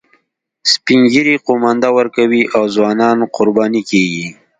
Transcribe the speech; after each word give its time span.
سپین 0.71 1.01
ږیري 1.13 1.35
قومانده 1.47 1.89
ورکوي 1.97 2.43
او 2.55 2.63
ځوانان 2.75 3.17
قرباني 3.35 3.81
کیږي 3.89 4.27